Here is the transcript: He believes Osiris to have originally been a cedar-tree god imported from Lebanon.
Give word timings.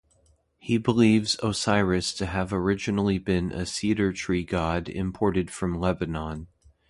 He 0.57 0.79
believes 0.79 1.37
Osiris 1.43 2.11
to 2.15 2.25
have 2.25 2.51
originally 2.51 3.19
been 3.19 3.51
a 3.51 3.67
cedar-tree 3.67 4.43
god 4.45 4.89
imported 4.89 5.51
from 5.51 5.77
Lebanon. 5.77 6.47